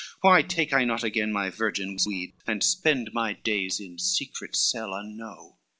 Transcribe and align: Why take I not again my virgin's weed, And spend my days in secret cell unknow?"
Why 0.21 0.41
take 0.41 0.73
I 0.73 0.83
not 0.83 1.03
again 1.03 1.31
my 1.31 1.51
virgin's 1.51 2.07
weed, 2.07 2.33
And 2.47 2.63
spend 2.63 3.11
my 3.13 3.33
days 3.33 3.79
in 3.79 3.99
secret 3.99 4.55
cell 4.55 4.93
unknow?" 4.95 5.57